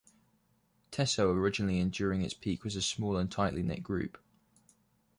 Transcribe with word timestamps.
Teso 0.91 1.31
originally 1.31 1.79
and 1.79 1.91
during 1.93 2.23
its 2.23 2.33
peak 2.33 2.63
was 2.63 2.75
a 2.75 2.81
small 2.81 3.17
and 3.17 3.31
tightly 3.31 3.61
knit 3.61 3.83
group. 3.83 4.17